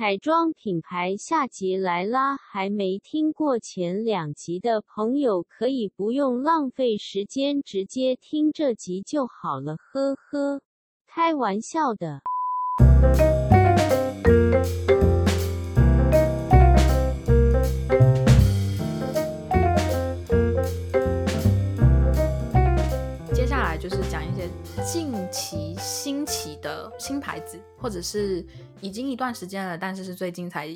[0.00, 2.38] 彩妆品牌下集来啦！
[2.38, 9.76] 还没听过前两集的朋友，可以不用浪费时间，直接听这集就好了。
[9.76, 10.62] 呵呵，
[11.06, 12.22] 开玩笑的。
[24.82, 28.44] 近期兴起的新牌子，或者是
[28.80, 30.68] 已经一段时间了，但是是最近才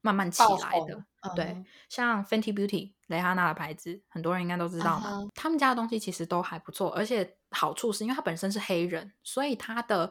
[0.00, 1.04] 慢慢起爆来的。
[1.20, 5.28] 红对嗯，像 Fenty Beauty 蕾哈娜的牌子，很多人应该都知道嘛。
[5.34, 10.10] 他们家的东西其实都还不错，而且好处是因为它本身是黑人，所以它的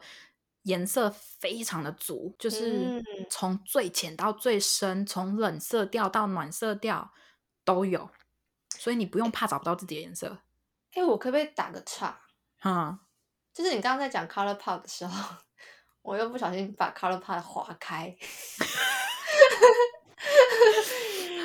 [0.62, 7.12] 颜色非常的足，就是嗯从最浅到最深，从冷色调到暖色调
[7.64, 8.08] 都有，
[8.78, 10.38] 所以你不用怕找不到自己的颜色。
[10.92, 12.20] 哎、我可不可以打个岔？
[12.64, 12.98] 嗯，
[13.54, 15.36] 就是你刚刚在讲 Color Pop 的时候，
[16.02, 18.14] 我又不小心把 Color Pop 划开，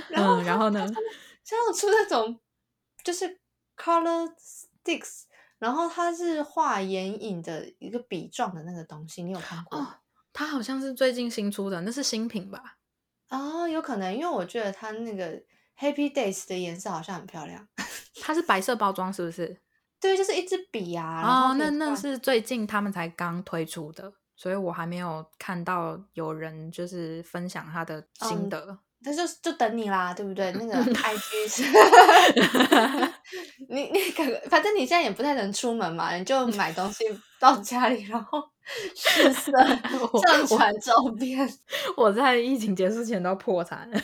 [0.09, 0.85] 然后嗯然后呢？
[1.43, 2.39] 像有出那种
[3.03, 3.39] 就是
[3.77, 5.25] Color Sticks，
[5.59, 9.85] 然后它是画眼影的一个笔状的那个东西，你有看过吗？
[9.85, 9.99] 哦，
[10.33, 12.77] 它好像是最近新出的，那是新品吧？
[13.29, 15.39] 哦，有可能，因为我觉得它那个
[15.77, 17.67] Happy Days 的颜色好像很漂亮。
[18.21, 19.61] 它是白色包装，是不是？
[20.01, 21.21] 对，就是一支笔啊。
[21.23, 28.79] 哦，那那是最近他们才刚推出的，所以我还没有看到有人就是分享他的心嗯得。
[29.01, 30.51] 那就就等你啦，对不对？
[30.51, 31.63] 那个 IG 是，
[33.69, 37.05] 你你可反正你现在也不太能出门嘛，你就买东西
[37.39, 38.43] 到家里，然后
[38.93, 39.53] 试色
[40.11, 41.49] 我上传照片。
[41.95, 44.01] 我在疫情结束前都破产了。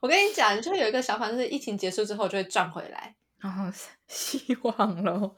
[0.00, 3.14] 我跟你讲，你就会有一个想法，就是疫情结束之后就会赚回来。
[3.38, 3.64] 然后
[4.08, 5.34] 希望喽，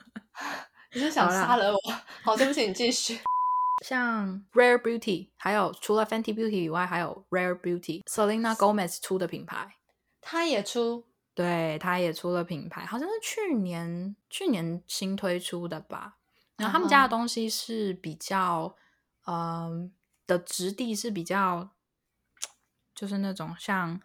[0.93, 1.79] 你是想杀了我？
[2.23, 3.19] 好，对不起，你继续。
[3.85, 9.77] 像 Rare Beauty，还有除了 Fenty Beauty 以外，还有 Rare Beauty，Selena Gomez 出的品牌，
[10.21, 16.19] 他也出对，它也出了品牌，好像是去年去年新推出的吧。
[16.59, 18.77] 然后他们家的东西是比较，
[19.27, 19.91] 嗯、
[20.27, 21.71] 的质地是比较，
[22.95, 23.99] 就是那种像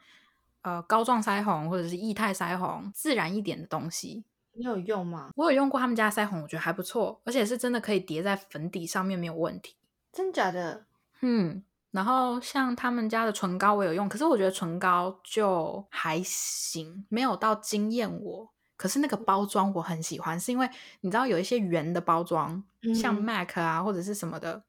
[0.66, 4.26] 呃膏状腮红或者是液态腮红，自然一点的东西。
[4.54, 5.30] 你有用吗？
[5.36, 9.76] 我有用过他们家的腮红，我觉得还不错，而且是真的可以叠在粉底上面没有问题。
[10.12, 10.86] 真假的？
[11.22, 18.50] 嗯，然后像他们家的唇膏我有用，可是我觉得唇膏就还行，没有到惊艳我。
[18.78, 20.70] 可是那个包装我很喜欢，是因为
[21.02, 24.64] 你知道有一些圆的包装，像嗯 MAC 啊或者是什么的，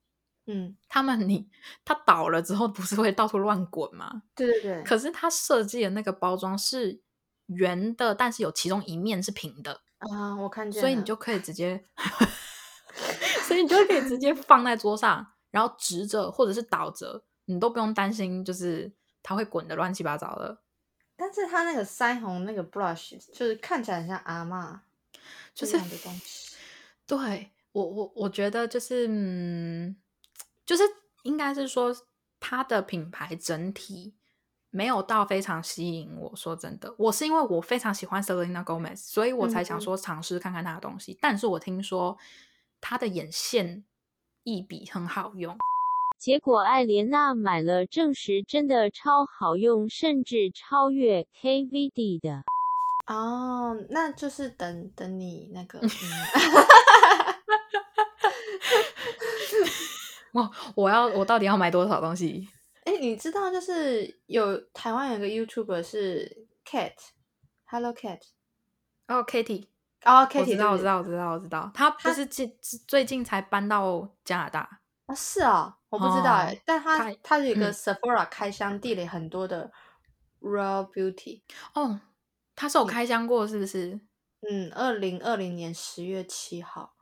[0.47, 1.49] 嗯，他们你
[1.85, 4.23] 它倒了之后不是会到处乱滚吗？
[4.35, 4.83] 对对对。
[4.85, 7.01] 可是它设计的那个包装是
[7.47, 10.81] 圆的，但是有其中一面是平的，啊，我看见。
[10.81, 11.85] 所以你就可以直接，
[13.47, 18.93] 所以你就可以直接放在桌上，然后直着或者是倒着，你都不用担心，就是
[19.23, 20.59] 它会滚的乱七八糟的。
[21.17, 24.79] 但是它那个腮红那个 blush 就是看起来很像阿嬷
[25.55, 26.55] 就是的东西。
[27.07, 29.97] 对我，我我觉得就是，嗯，
[30.67, 30.83] 就是
[31.23, 31.95] 应该是说
[32.41, 34.15] 它的品牌整体
[34.71, 36.35] 没有到非常吸引我。
[36.37, 41.17] 说真的，我是因为我非常喜欢 Selena Gomez，所以我才想嗯说尝试看看她的东西。
[41.23, 42.19] 但是我听说
[42.81, 43.85] 她的眼线
[44.43, 45.57] 一笔很好用，
[46.19, 52.43] 结果艾莲娜买了，证实真的超好用，甚至超越 KVD 的。
[53.07, 55.89] 哦，那就是等等你那个， 嗯、
[60.37, 60.51] 我
[60.85, 62.49] 我要我到底要买多少东西？
[62.85, 68.21] 哎，你知道就是有台湾有个 YouTuber 是 Cat，Hello Cat，
[69.09, 69.65] 哦，Kitty，
[70.05, 72.47] 哦我，Kitty，知道，我知道道，我知道，我知道，他不是最
[72.87, 74.81] 最近才搬到加拿大。
[75.07, 77.73] 啊，是啊，我不知道哎、哦但他他他有一个嗯。
[77.73, 79.71] Sephora 开箱地里很多的
[80.41, 81.43] Raw Beauty，
[81.75, 82.01] 哦，
[82.55, 83.99] 他是有开箱过，是不是？
[84.49, 86.95] 嗯，二零二零年十月七号，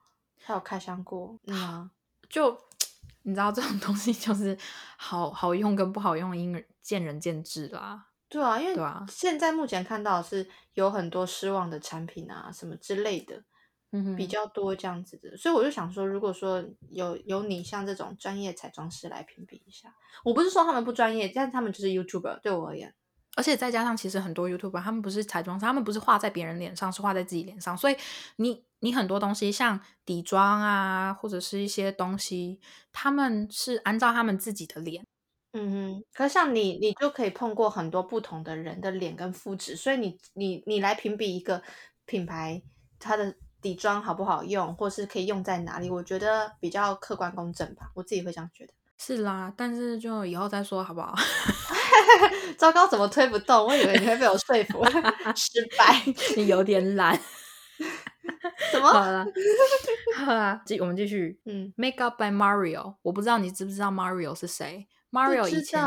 [0.42, 1.90] 他有开箱过，嗯啊，
[2.30, 2.58] 就
[3.22, 4.56] 你知道这种东西就是
[4.96, 8.06] 好好用跟不好用，因人见仁见智啦。
[8.28, 9.04] 对啊，因为对啊。
[9.08, 13.42] 现在目前看到的是有很多失望的产品啊，什么之类的，
[13.92, 14.16] 嗯哼。
[14.16, 22.94] 比较多这样子的，所以我就想说，如果说有有你像这种专业彩妆师来评比一下，我不是说他们不专业，但是他们就是 YouTuber，对我而言，
[23.36, 27.96] 而且再加上，其实很多 YouTuber 他们不是彩妆师，他们不是画在别人脸上，是画在自己脸上，所以
[28.36, 32.60] 你你很多东西像底妆啊，或者是一些东西，
[32.92, 35.04] 他们是按照他们自己的脸。
[35.52, 41.62] 嗯哼，可是像你，你就可以碰过很多不同的人的脸跟肤质，所以你你你来评比一个
[42.06, 42.60] 品牌
[42.98, 48.72] 它的底妆好不好用，或是可以用在哪里，我觉得比较客观公正吧，我自己会这样觉得。
[48.98, 51.14] 是啦，但是就以后再说好不好？
[52.58, 53.66] 糟糕，怎么推不动？
[53.66, 54.84] 我以为你会被我说服，
[55.36, 56.02] 失败。
[56.36, 57.18] 你有点懒。
[58.70, 58.88] 什么？
[58.92, 59.26] 好了，
[60.16, 61.40] 好了，继我们继续。
[61.44, 65.80] 嗯，Make Up by Mario，我不知道你知不知道 Mario 是谁？Mario 以前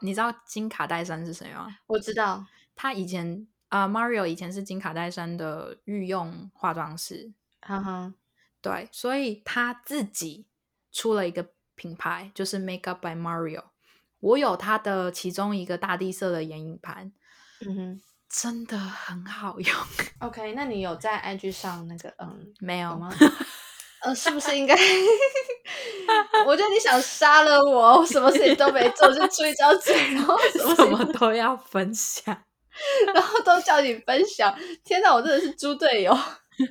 [0.00, 1.78] 你知道金卡戴珊是谁吗？
[1.86, 2.44] 我知道。
[2.74, 8.12] 他以前啊、m a r i o 以前是金卡戴珊的御用化妆师，哈哈，
[8.60, 10.46] 对，所以他自己
[10.92, 13.62] 出了一个品牌，就是 Make Up by Mario。
[14.20, 17.12] 我有它的其中一个大地色的眼影盘，
[17.66, 18.00] 嗯哼。
[18.28, 19.74] 真的很好用。
[20.18, 23.08] OK，那你有在 IG 上那个嗯没有有吗？
[24.02, 24.74] 呃，是不是应该？
[26.44, 32.36] 我觉得你想杀了我，我什么事情都没做，就出一张嘴，然后什么什么都要分享。
[33.14, 34.52] 然后都叫你分享。
[34.84, 36.12] 天哪，我真的是猪队友。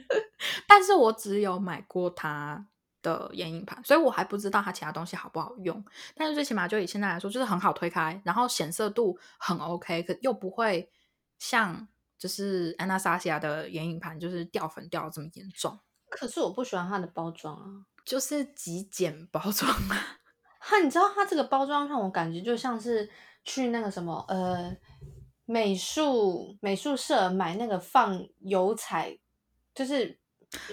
[0.68, 2.68] 但是我只有买过它
[3.06, 5.86] 的眼影盘，所以我还不知道它其他东西好不好用。
[6.16, 10.90] 但是最起码就以现在来说，就是很好推开，然后显色度很 OK，可又不会
[11.38, 11.88] 像
[12.18, 15.80] 就是 Anastasia 的眼影盘就是掉粉掉的这么严重，
[16.10, 17.86] 可是我不喜欢它的包装啊。
[18.04, 20.18] 就是极简包装啊。
[20.60, 23.10] 哈，你知道它这个包装让我感觉就像是
[23.44, 24.76] 去那个什么呃
[25.46, 29.18] 美术美术社买那个放油彩，
[29.76, 30.20] 就是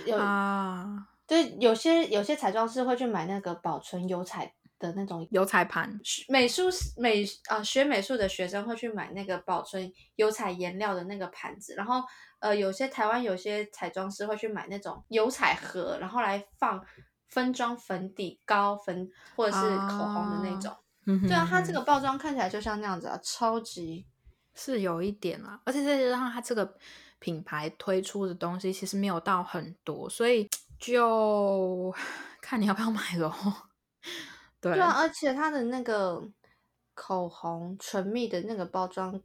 [0.06, 6.64] 有、啊，对有些有些彩妆师会去买那个保存油彩的那种油彩盘美术
[6.96, 12.02] 美啊、学美术的学生会去买那个保存油彩颜料的那个盘子，然后
[12.40, 16.84] 呃有些台湾有些彩妆师会去买那种油彩盒，然后来放
[17.28, 20.74] 分装粉底膏、粉或者是口红的那种。
[21.04, 24.06] 嗯对啊，它这个包装看起来就像那样子啊，超级
[24.54, 26.76] 是有一点啦，而且再加上它这个
[27.18, 30.48] 品牌推出的东西其实没有到很多，所以
[30.82, 31.94] 就
[32.40, 33.32] 看你要不要买咯。
[34.60, 36.28] 对 对啊，而且它的那个
[36.92, 39.22] 口红唇蜜的那个包装，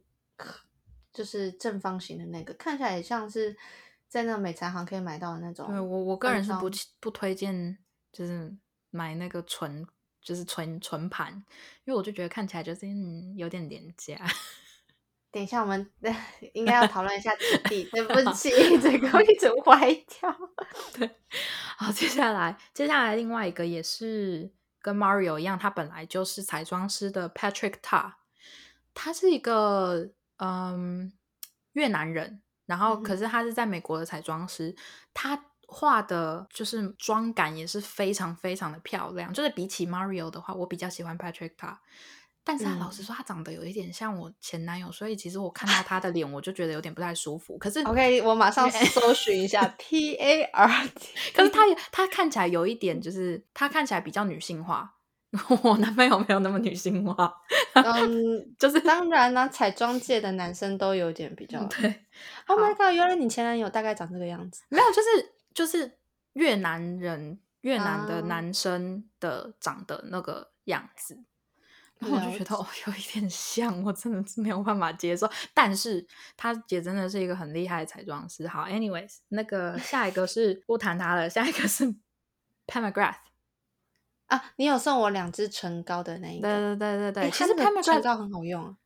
[1.12, 3.56] 就是正方形的那个，看起来也像是
[4.06, 5.66] 在那个美材行可以买到的那种。
[5.66, 6.70] 对我我个人是不
[7.00, 7.76] 不推荐，
[8.12, 8.56] 就是
[8.90, 9.84] 买那个纯
[10.22, 11.34] 就是纯纯盘，
[11.84, 14.16] 因为我就觉得看起来就是嗯有点廉价。
[15.30, 15.90] 等一下，我们
[16.54, 17.84] 应该要讨论一下质地。
[17.92, 20.36] 对不起，这个一直 歪掉。
[20.94, 21.10] 对
[21.76, 28.14] 好，接下来接下来另外一个也是跟 Mario 一样，他本来就是彩妆师的 Patrick Ta，
[28.94, 30.08] 他是一个
[30.38, 31.12] 嗯
[31.72, 34.74] 越南人，然后可是他是在美国的彩妆师，
[35.12, 41.76] 他画的就是妆感也是非常非常的漂亮，就是比起 Mario 的话，我比较喜欢 Patrick Ta。
[42.48, 47.58] 但是他老实嗯说，他长得有一点像我前男友，所以其实我看到他的脸，我就觉得有点不太舒服。
[47.58, 51.10] 可是 OK，我马上 搜寻一下 P A R T。
[51.34, 54.94] 可是他也他看起来有一点，就是他看起来比较女性化。
[55.62, 57.30] 我男朋友没有那么女性化，
[57.74, 58.08] 嗯，
[58.58, 61.62] 就是当然啦、彩妆界的男生都有点比较。
[61.66, 62.06] 对
[62.46, 62.94] ，Oh my god！
[62.94, 64.62] 原来你前男友大概长这个样子。
[64.70, 65.98] 没有，就是就是
[66.32, 71.22] 越南人越南的啊男生的长的那个样子。
[71.98, 75.28] 然后我就觉得哦， 有一点像，我真的是没有办法接受。
[75.52, 76.06] 但是
[76.36, 78.46] 他姐真的是一个很厉害的彩妆师。
[78.46, 81.84] 好，anyways，那个 下一个是不谈他了，下一个是
[82.66, 83.16] Pam McGrath。
[84.26, 86.76] 啊，你有送我两支唇膏的那一对个。
[86.76, 88.76] 对对对对，对其实 Pam 那个唇膏很好用啊，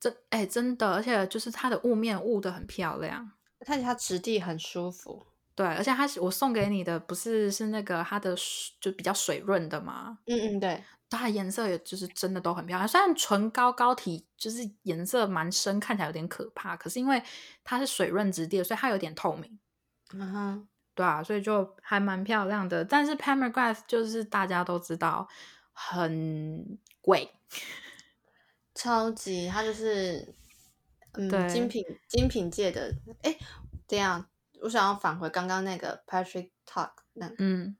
[0.00, 3.32] 真哎、真的，而且就是它的雾面雾的很漂亮。
[3.58, 5.26] 而且它质地很舒服。
[5.54, 8.36] 对，而且它是我送给你的，不是是那个它的
[8.78, 10.84] 就比较水润的嘛，嗯嗯，对。
[11.08, 12.88] 它的颜色也就是真的都很漂亮。
[12.88, 17.22] 虽然唇膏膏体就是颜色蛮深，看起来有点可怕，可是因为
[17.62, 19.58] 它是水润质地的，所以它有点透明。
[20.12, 22.84] 嗯哼，对啊，所以就还蛮漂亮的。
[22.84, 25.28] 但是 p a m e r g l a s s 就是大家都知道
[25.72, 27.32] 很贵，
[28.74, 30.34] 超级，它就是
[31.14, 32.94] 嗯对精品精品界的。
[33.22, 33.36] 哎，
[33.86, 34.26] 这样，
[34.62, 37.76] 我想要返回刚刚那个 Patrick Talk 那，嗯，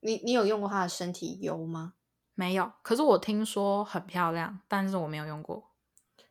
[0.00, 1.94] 你你有用过它的身体油吗？
[2.34, 2.72] 没有。
[2.82, 5.70] 可是我听说很漂亮，但是我没有用过。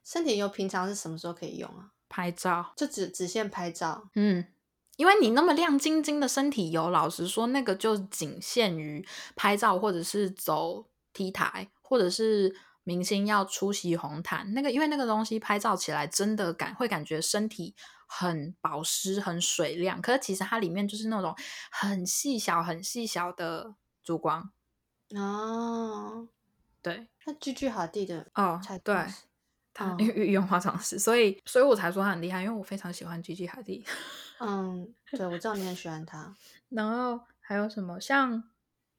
[0.03, 1.91] 身体油平常是什么时候可以用啊？
[2.09, 4.09] 拍照，就只只限拍照。
[4.15, 4.45] 嗯，
[4.97, 14.53] 因为你那么亮晶晶的身体油，老实说，那个就仅限于拍照，或者是走 T 台，或者是明星要出席红毯。
[14.53, 17.73] 那个，因为那个东西拍照起来真的感会感觉身体
[18.05, 21.33] 很保湿、很水亮，可是其实它里面就是那种
[21.71, 24.51] 很细小、很细小的珠光。
[25.15, 26.27] 哦，
[26.81, 28.95] 对，那句句好地的哦才，对
[29.73, 33.85] 他哦御御用化妆师，所以所以我才说他很厉害，因为我非常喜欢 Gigi Hadid。
[34.39, 36.35] 嗯，对，我知道你很喜欢他。
[36.69, 38.43] 然后还有什么像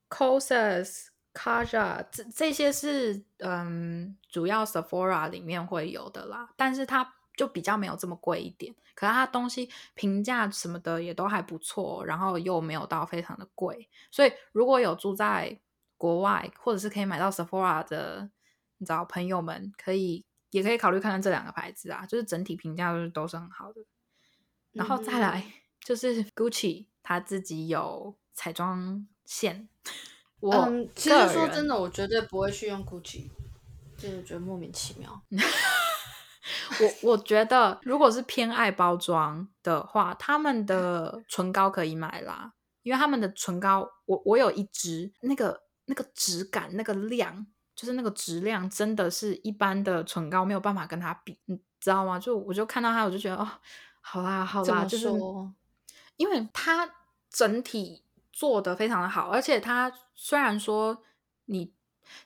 [0.09, 8.75] Cosas Kaja 这这些是嗯，主要 Sephora 里面会有的啦，但是它就比较没有这么贵一点。
[8.94, 13.88] 可是它东西评价什么的也都还不错，然后又没有到非常的贵。
[14.11, 15.59] 所以如果有住在
[16.04, 18.28] 国外，或者是可以买到 Sephora 的，
[18.76, 23.80] 你知道朋友们可以也可以考虑看看这两个牌子啊，就是整体评价都是都是很好的。
[24.73, 25.42] 然后再来
[25.82, 29.66] 就是 Gucci，他自己有彩妆线。
[30.42, 33.30] 嗯，其实说真的，我绝对不会去用 Gucci，
[33.96, 35.23] 就是觉得莫名其妙。
[37.02, 52.19] 我我觉得，如果是偏爱包装的话，他们的唇膏可以买啦，因为他们的唇膏，我我有一支，那个那个质感、那个量，就是那个质量，真的是一般的唇膏没有办法跟它比，你知道吗？
[52.19, 53.49] 就我就看到它，我就觉得哦，
[54.00, 55.09] 好啦好啦，就是
[56.17, 56.91] 因为它
[57.31, 61.03] 整体做的非常的好，而且它虽然说
[61.47, 61.73] 你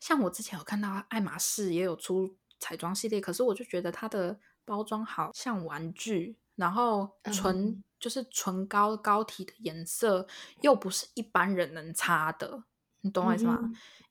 [0.01, 2.37] 像我之前有看到爱马仕也有出。
[2.61, 10.27] 彩妆系列，可是我就觉得它的包装好像玩具，然后唇就是唇膏膏体的颜色
[10.61, 12.65] 又不是一般人能擦的，
[13.03, 13.59] 你懂我意思吗？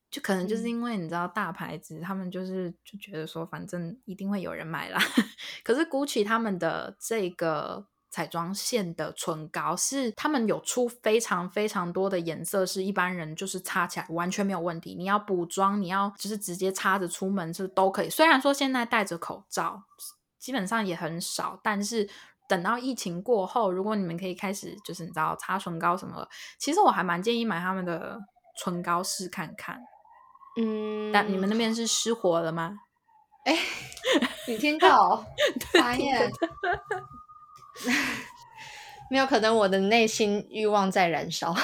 [0.10, 5.00] 就可能就是因为你知道大牌子，他们就是就觉得说反正一定会有人买啦。
[5.64, 7.88] 可是 Gucci 他们的这个。
[8.10, 14.96] 彩妆线的唇膏是他们有出非常非常多的颜色，是一般人就是擦起来完全没有问题。
[14.96, 18.10] 你要补妆，你要就是直接擦着出门是都可以。
[18.10, 19.84] 虽然说现在戴着口罩
[20.40, 22.10] 基本上也很少，但是
[22.48, 26.28] 等到疫情过后，如果你们可以开始就是你知道擦唇膏什么，
[26.58, 28.18] 其实我还蛮建议买他们的
[28.58, 29.82] 唇膏试看看。
[30.60, 32.80] 嗯，但你们那边是失火了吗？
[33.46, 33.58] 哎，
[34.48, 35.26] 你听到？
[35.74, 36.32] 发现。
[39.10, 41.56] 没有可能，我的内心欲望在燃烧，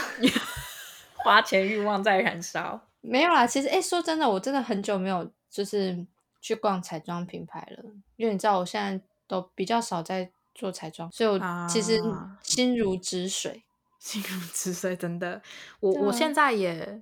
[1.25, 2.79] 花钱欲望在燃烧。
[3.01, 6.05] 没有啦，其实哎，说真的，我真的很久没有就是
[6.39, 7.83] 去逛彩妆品牌了，
[8.15, 11.99] 因为你知道我现在都比较少在做彩妆，所以我其实
[12.41, 13.65] 心如止水，
[14.03, 15.41] 心如止水，真的。
[15.79, 17.01] 我我现在也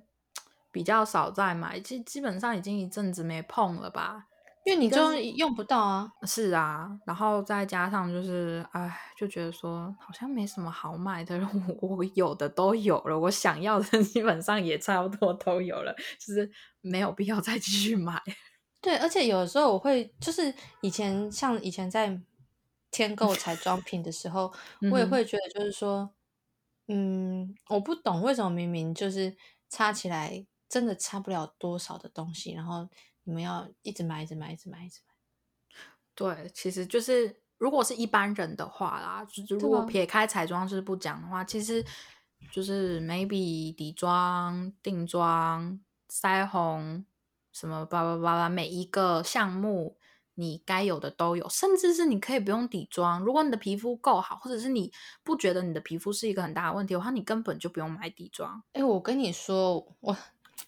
[0.70, 4.28] 比较少在买，基基本上已经一阵子没碰了吧。
[4.64, 11.36] 因为你就用不到啊，是啊，然后再加上就是，哎，就觉得说好像没什么好买的，
[11.80, 16.48] 我我有的都有了，我想要的基本上也差不多都有了，就是
[16.80, 18.22] 没有必要再继续买。
[18.80, 22.16] 对，而且有的时候我会，就是以前像以前在
[22.92, 24.52] 添购彩妆品的时候，
[24.92, 26.08] 我也会觉得就是说，
[26.88, 29.36] 嗯，我不懂为什么明明就是
[29.68, 32.88] 擦起来真的差不了多少的东西，然后。
[33.24, 35.14] 你们要一直买，一直买，一直买，一直买。
[36.12, 41.86] 对，其实就是如果是一般人的话啦，就如果撇开彩妆师不讲的话，其实
[42.50, 47.06] 就是 maybe 底妆、定妆、腮红
[47.52, 49.96] 什么叭叭叭叭，每一个项目
[50.34, 53.20] 你该有的都有，甚至是你可以不用底妆。
[53.20, 58.62] 如果你的皮肤够好，或者是你不觉得你的皮肤是一个很大的问题的话，你根本就不用买底妆。
[58.72, 60.16] 哎，我跟你说，我。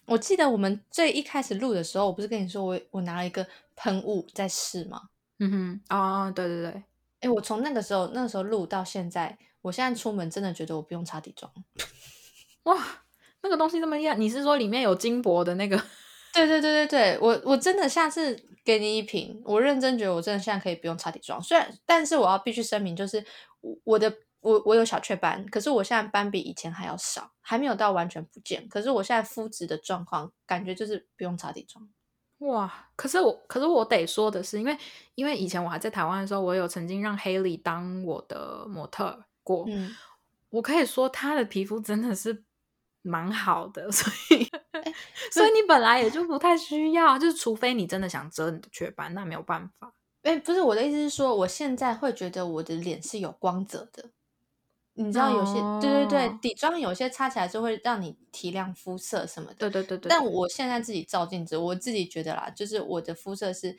[0.07, 5.01] 我记得我们最一开始录的时候，我不是跟你说我我拿了一个喷雾在试吗？
[5.39, 6.83] 嗯哼，哦，对对对，
[7.21, 11.51] 哎，我从那个时候那个时候录到现在，我现在出门真的觉得我不用擦底妆。
[12.63, 12.77] 哇，
[13.41, 14.15] 那个东西这么厉害？
[14.15, 15.81] 你是说里面有金箔的那个？
[16.35, 21.41] 对对对对对，我我真的下次给你一瓶，我认真觉得我真的现在可以不用擦底妆。
[21.41, 23.25] 虽然，但是我要必须声明，就是
[23.83, 24.13] 我的。
[24.41, 28.69] 我我有小雀斑，可是我现在斑比以前还要少，还没有到完全不见。
[28.69, 31.89] 可是我现在肤质的状况，感觉就是不用擦底妆。
[32.47, 32.91] 哇！
[32.95, 34.77] 可是我，可是我得说的是，因为
[35.15, 39.65] 因为以前我还在台湾的时候，我有曾经让 Haley 当我的模特过。
[39.67, 39.95] 嗯，
[40.51, 42.43] 我可以说她的皮肤真的是
[43.01, 44.47] 蛮好的，所以
[45.31, 49.93] 所以你本来也就不太需要，就是除非你真的想遮你的雀斑，那没有办法。
[50.23, 54.09] 哎，不是我的意思是说，我现在会觉得我的脸是有光泽的。
[54.97, 60.09] 你知道有些对对对底妆有些擦起来就会让你提亮肤色什么的，对对对对。
[60.09, 63.77] 但我现在自己照镜子，我自己觉得啦，就是我的肤色是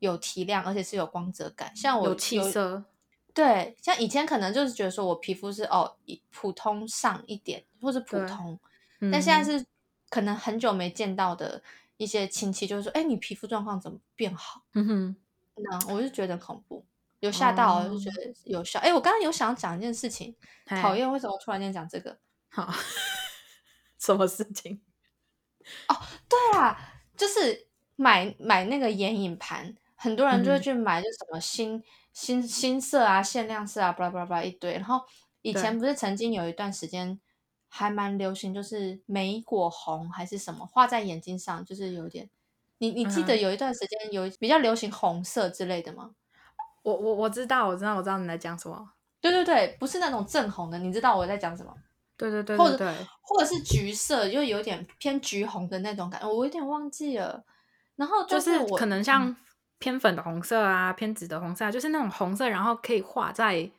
[0.00, 1.70] 有提亮，而且是有光泽感。
[1.76, 2.82] 像我有气色，
[3.32, 5.94] 对，像以前可能就是觉得说我皮肤是哦
[6.32, 8.58] 普通上一点，或是普通，
[9.12, 9.64] 但现在是
[10.08, 11.62] 可能很久没见到的
[11.96, 14.62] 一些亲戚，就是说，哎，你皮肤状况怎么变好？
[14.74, 15.16] 嗯哼，
[15.56, 16.84] 那我就觉得恐怖。
[17.20, 18.78] 有吓到，就觉得有效。
[18.80, 20.36] 哎，我刚刚有想讲一件事情，
[20.66, 22.18] 讨厌为什么突然间讲这个？
[22.48, 22.72] 好，
[23.98, 24.80] 什么事情？
[25.88, 25.96] 哦，
[26.28, 26.78] 对啦，
[27.16, 31.82] 就是买买那个眼影盘，很多人就会去买，就什么新
[32.12, 34.74] 新新色啊、限量色啊，巴拉巴拉巴拉一堆。
[34.74, 35.00] 然后
[35.40, 37.18] 以前不是曾经有一段时间，
[37.68, 42.28] 还蛮流行，就是莓果红还是什么，画在眼睛上，就是有点。
[42.78, 46.10] 你你记得有一段时间有比较流行红色之类的吗？
[46.82, 48.92] 我我我知道，我知道，我知道你在讲什么。
[49.20, 51.74] 对对对，不是那种正红的，你知道我在讲什么？
[52.16, 57.44] 对对对，或者或者是橘色，就有点偏橘红的那种感觉，我有点忘记了。
[57.96, 59.34] 然后就是可能像
[59.78, 63.70] 偏粉的红色啊，偏紫的红色，啊，就是那种红色，然后可以画在，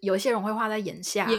[0.00, 1.38] 有一些人会画在眼下，眼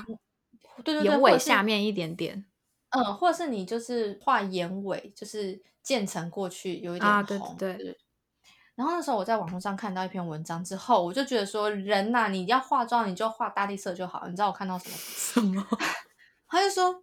[0.83, 2.45] 对对对，眼尾下面一点点。
[2.89, 7.55] 嗯，或者是你就是画眼尾，就是渐层过去，有一点红。
[7.57, 7.97] 对对对。
[8.75, 14.27] 然后那时候我在网络上看到一篇文章之后，我就觉得说，人呐，你要化妆，你就画大地色就好。
[14.27, 14.95] 你知道我看到什么？
[14.97, 15.67] 什么？
[16.47, 17.01] 他就说，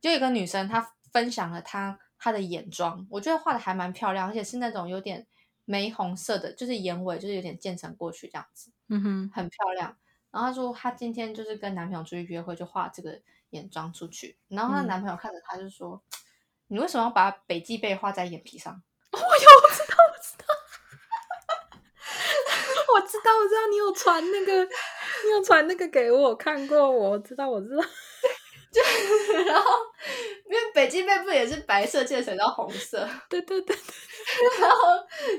[0.00, 5.26] 就一个女生，她分享了她她的眼妆，我觉得画的还蛮漂亮，而且是那种有点
[5.64, 9.96] 玫红色的，就是眼尾就是有点渐层过去这样子，嗯哼，很漂亮。
[10.36, 13.18] 然后她说她今天就是跟男朋友出去约会，就画这个
[13.50, 14.36] 眼妆出去。
[14.48, 16.02] 然后她男朋友看着她就说
[16.68, 19.34] ：“你为什么要把北极贝画在眼皮上？” 我有，我
[19.72, 20.44] 知道，我知道，
[22.92, 24.62] 我知道，我知道，你有传那个，
[25.24, 27.82] 你有传那个给我看过，我知道，我知道。
[28.76, 28.82] 就
[29.44, 29.70] 然后，
[30.50, 33.08] 因为北极贝不也是白色渐层到红色？
[33.30, 33.74] 对对对。
[34.60, 34.78] 然后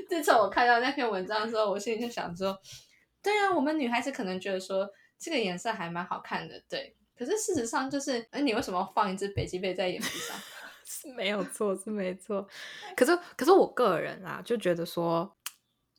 [0.08, 2.58] 自从我看到那篇文章的时候，我心里就想说，
[3.22, 6.96] 对啊，我们女孩子可能觉得说这个颜色还蛮好看的，对。
[7.16, 10.36] 可是事实上就是，哎，你为什么要放一只北极贝在眼皮上？
[10.84, 12.48] 是没有错，是没错。
[12.96, 15.36] 可是，可是我个人啊，就觉得说，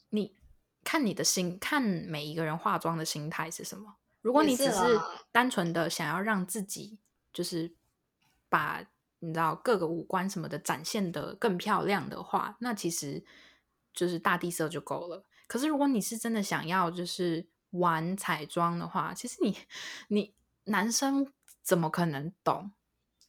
[0.10, 0.36] 你
[0.84, 3.96] 看你的心，看每一个人化妆的心态是什么。
[4.22, 5.00] 如果你只是
[5.32, 7.00] 单纯的想要让自己。
[7.32, 7.72] 就是
[8.50, 8.84] 把
[9.20, 13.24] 你知道各个五官什么的展现的更漂亮的话，那其实
[13.94, 15.24] 就是大地色就够了。
[15.50, 19.58] 可是如果你是真的想要就是玩彩妆的话，其实你
[20.10, 22.72] 你男生怎么可能懂？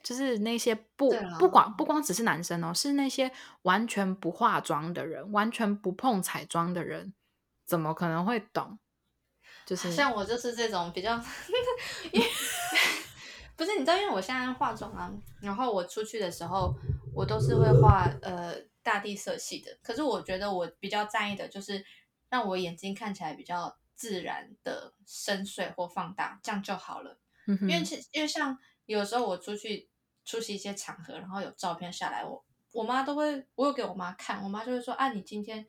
[0.03, 7.15] 就是那些不不管不光只是男生哦，是那些完全不化妆的人，完全不碰彩妆的人，
[7.67, 8.79] 怎么可能会懂？
[9.67, 11.19] 就是像我就是这种比较。
[13.57, 16.75] 不是你知道，因为我现在化妆啊，然后我出去的时候，
[17.15, 19.71] 我都是会画呃大地色系的。
[19.83, 21.85] 可是我觉得我比较在意的就是
[22.31, 27.21] 让我眼睛看起来比较自然的深邃或放大，这样就好了。
[27.47, 29.91] 因为其因为像有时候我出去
[30.25, 35.67] 出席一些场合，然后有照片下来，我我妈都会我有给我妈看，我妈就会说啊，你今天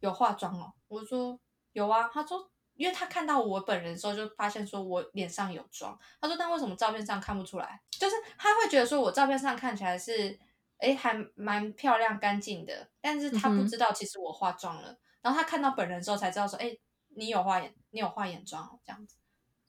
[0.00, 0.74] 有化妆哦？
[0.88, 1.40] 我说
[1.72, 2.50] 有啊，她说。
[2.76, 5.96] 因为他看到我本人的时候，就发现说我脸上有妆。
[6.20, 7.80] 他说：“但为什么照片上看不出来？
[7.88, 10.36] 就是他会觉得说我照片上看起来是，
[10.78, 12.90] 哎，还蛮漂亮干净的。
[13.00, 14.98] 但是他不知道其实我化妆了。
[15.24, 16.78] 然后他看到本人之后才知道说，哎，
[17.16, 19.16] 你有化眼，你有化眼妆这样子。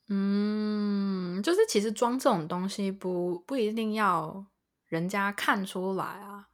[0.09, 4.45] 嗯，就是其实妆这种东西不不一定要
[4.85, 6.49] 人家看出来啊。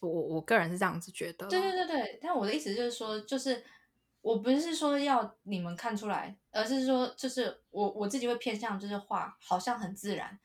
[0.00, 1.48] 我我个人是这样子觉得。
[1.48, 3.64] 对对对对，但我的意思就是说，就是。
[4.22, 10.36] 我不是说要你们看出来，而是说就是我我自己会偏向就是画好像很自然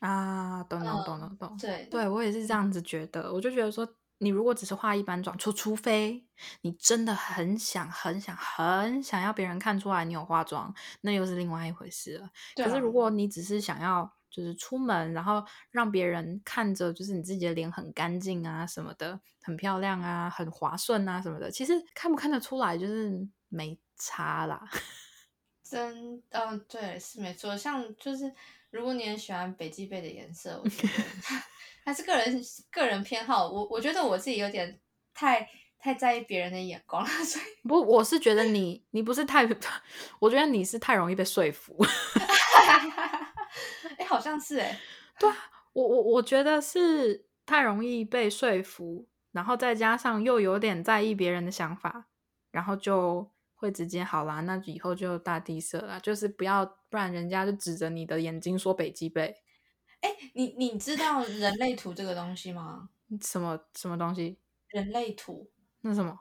[0.00, 1.56] 啊，懂懂懂懂懂。
[1.56, 3.32] 对，对我也是这样子觉得。
[3.32, 6.24] 我就觉得说，你如果只是化一般妆，除除非
[6.62, 12.30] 你真的很想很想很想要别人看出来你有化妆，那又是另外一回事了。
[12.56, 19.20] 可是如果你只是想要就是出门，然后让别人看着就是你自己的脸很干净啊什么的。
[19.40, 24.68] 很漂亮啊，很滑顺啊，什么的，其实看不看得出来，就是没差啦。
[25.64, 27.56] 真，嗯，对，是没错。
[27.56, 28.30] 像就是，
[28.70, 30.92] 如果你很喜欢北极贝的颜色，我觉得
[31.84, 33.48] 还是个人个人偏好。
[33.48, 34.78] 我我觉得我自己有点
[35.14, 39.48] 太太在意别人的眼光了， 所以不，我是觉得你你不是太，
[40.20, 41.76] 我觉得你是太容易被说服。
[43.96, 44.78] 哎，好像是哎，
[45.18, 45.36] 对啊，
[45.72, 49.06] 我我我觉得是太容易被说服。
[49.30, 52.06] 然后再加上又有点在意别人的想法，
[52.50, 59.34] 然后就会直接好啦，那以后就大地色啦，就是不要，不然人家就指着你的眼睛说北极贝。
[60.00, 62.88] 哎，你你知道人类图这个东西吗？
[63.20, 64.38] 什么什么东西？
[64.68, 65.50] 人类图？
[65.80, 66.18] 那什么？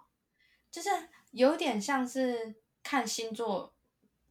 [0.72, 0.90] 就是
[1.32, 3.76] 有点像是看星座、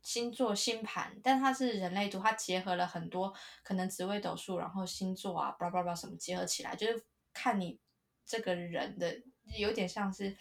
[0.03, 7.81] 星座星盘，但它是人类图，它结合了很多可能紫微斗数，然后星座啊，巴拉巴拉什么结合起来，就是看你。
[8.29, 9.23] 这个人的
[9.57, 10.37] 有点像是，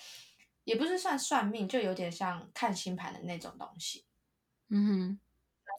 [0.66, 4.04] 也不是算算命，就有点像看星盘的那种东西。
[4.70, 5.20] 嗯哼，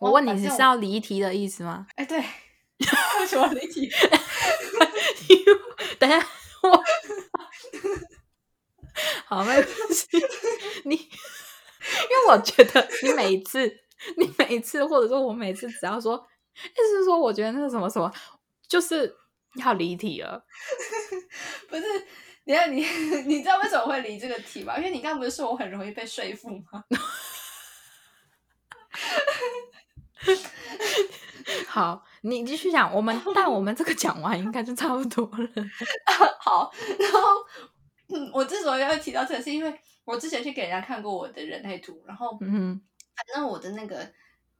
[0.00, 1.86] 我问你是要离题的意思吗？
[1.96, 2.18] 哎，对，
[3.20, 3.90] 为什么离题？
[5.98, 6.18] 等下
[6.62, 6.84] 我，
[9.26, 10.06] 好，没关系。
[10.84, 13.66] 你，因为我觉得你每一次，
[14.16, 18.10] 你每一次，或者说我每次只要说，意思是说，我觉得那个什么什么。
[18.68, 19.16] 就是
[19.54, 20.44] 要离题了。
[21.70, 21.82] 不是，
[22.46, 22.86] 你看你，
[23.26, 24.76] 你知道为什么会离这个题吗？
[24.78, 26.84] 因为你刚刚不是说我很容易被说服吗？
[31.68, 32.92] 好，你继续讲。
[32.94, 35.48] 我们 但我们这个讲完应该就差不多了。
[36.38, 37.18] 好，然后
[38.08, 42.80] 嗯，我之所以要提到这个，是因为我之前去给人家看过我的人类图，然后嗯
[43.16, 44.08] 反正我的那个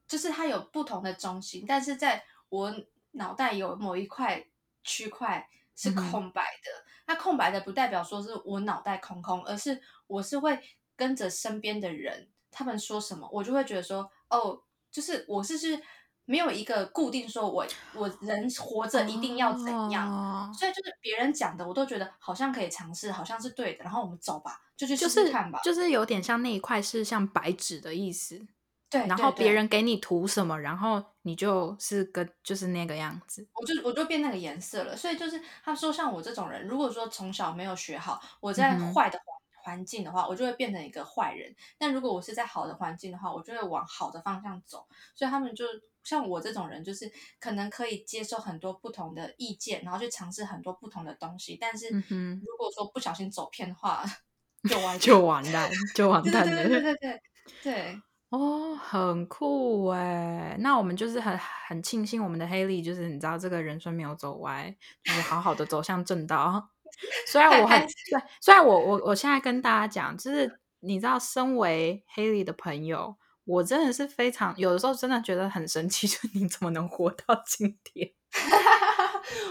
[0.05, 2.73] 就是它有不同的中心，但是在我
[3.11, 4.45] 脑袋有某一块
[4.83, 6.85] 区块是空白的。
[7.07, 10.59] 那空白的不代表说是我脑袋空空，而是我是会
[10.95, 15.81] 跟着身边的人，他们说什么，我就会觉得说，哦，就是我是是
[16.25, 20.11] 没有一个固定说我我人活着一定要怎样。
[20.11, 23.83] 哦所以就是别人讲的，我都觉得好像可以尝试，好像是对的。
[23.83, 25.59] 然后我们走吧，就去就试试看吧。
[25.63, 28.45] 就是有点像那一块是像白纸的意思，
[28.89, 33.45] 对，然后别人给你涂什么，然后你就是个就是那个样子。
[33.53, 34.95] 我就我就变那个颜色了。
[34.95, 41.53] 所以就是他说，像我这种人，如果说从小没有学好，我在坏的环环境的话，我就会变成一个坏人。
[41.77, 44.87] 但如果我是在好的环境的话，我就会往好的方向走。
[45.13, 45.65] 所以他们就
[46.05, 51.57] 像我这种人，就是可能可以接受很多不同的意见，然后去尝试很多不同的东西。
[51.59, 54.05] 但是嗯如果说不小心走偏的话，
[54.69, 56.63] 就完就完蛋， 就完蛋了。
[56.63, 57.21] 对对对对对
[57.61, 58.01] 对。
[58.29, 60.57] 哦，很酷哎！
[60.59, 61.37] 那我们就是很
[61.67, 66.69] 很庆幸我们的黑利，就是你知道这个人生没有走歪，就是好好的走向正道。
[67.25, 78.11] 虽然我很 还虽虽然我我我现在跟大家讲，就是你知道，身为黑利的朋友，我真的是非常有的时候真的觉得很神奇， 就你怎么能活到今天？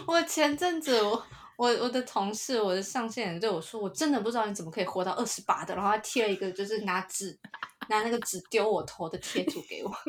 [0.07, 1.25] 我前阵子我
[1.57, 7.39] 我我的同事，我的上线人对我说，我真的不知道你怎么可以活到二十八的，然后他贴了一个就是拿纸
[7.89, 9.93] 拿那个纸丢我头的贴图给我。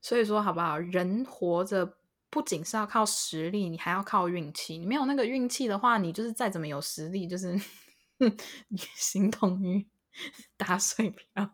[0.00, 0.76] 所以说，好不好？
[0.78, 1.96] 人活着
[2.30, 4.76] 不仅是要靠实力，你还要靠运气。
[4.78, 7.52] 你没有那个运气的话，你就是再怎么有实力，就是
[8.18, 9.86] 你形同于
[10.56, 11.50] 打水漂。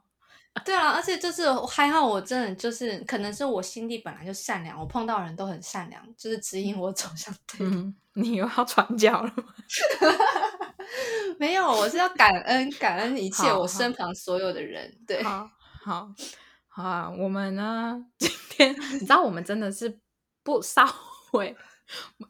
[0.64, 7.66] 对啊，而且就是还好，我真的就是可能是我心地本来就善良，我碰到人都很善良，就是指引我走向对。
[7.66, 9.54] 嗯，你又要传教了吗？
[11.38, 14.96] 没有，我是要感恩感恩一切我身旁所有的人。
[15.06, 15.50] 对，好
[15.82, 16.12] 好
[16.68, 19.98] 好啊，我们呢，今天你知道，我们真的是
[20.42, 20.86] 不稍
[21.32, 21.56] 微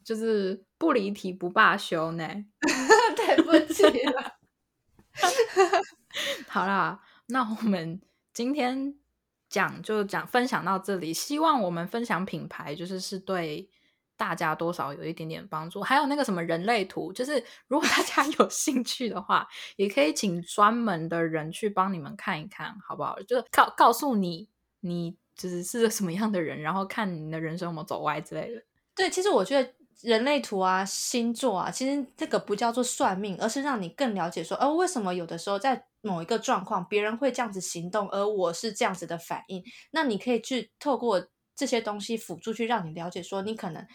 [0.04, 2.28] 就是不离题不罢休呢。
[3.16, 4.36] 对不起了。
[6.48, 8.00] 好啦，那我们
[8.32, 8.94] 今天
[9.48, 13.68] 讲就讲分享到这里，希望我们分享品牌就是是对
[14.16, 15.82] 大家多少有一点点帮助。
[15.82, 23.20] 还有那个什么人类图，就是如果大家 有兴趣的话，也可以请专门的人去帮你们看一看，好不好？
[23.22, 24.48] 就是告告诉你
[24.80, 28.62] 你就是是个什么样的人，然后看你的人生有没有走歪之类的。
[28.94, 39.62] 对，其实我觉得人类图啊、星座啊，其实这个不叫做算命，而是让你更了解说，哦，为什么有的时候在某一个状况，别人会这样子行动，而我是这样子的反应。
[39.90, 43.86] 那你可以去透过这些东西辅助去让你了解说，你可能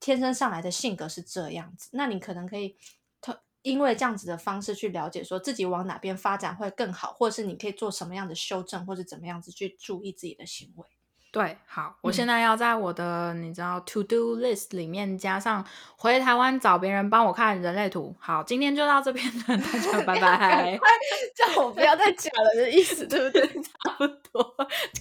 [0.00, 2.76] 天生上来的性格是这样子，那你可能可以
[3.20, 10.86] 通因为这样子的方式去了解说自己往哪边发展会更好，或者是你可以做什么样的修正，或者怎么样子去注意自己的行为。
[11.30, 15.62] 对，好，我嗯现在要在我的、你知道 to do list 里面加上
[15.96, 18.14] 回台湾找别人帮我看人类图。
[18.18, 20.78] 好，今天就到这边了，大家 拜拜。
[21.36, 23.46] 叫我不要再讲了的意思，对不对？
[23.62, 24.56] 差不多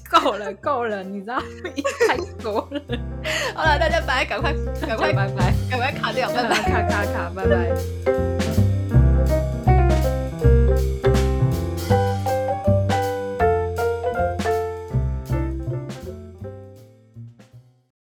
[0.10, 1.42] 够了，够了，你知道
[2.08, 2.82] 太多了。
[3.56, 4.54] 好了，大家拜，赶快，
[4.86, 6.56] 赶快，拜拜，赶快卡掉，拜拜。
[6.62, 8.37] 卡卡卡，拜拜。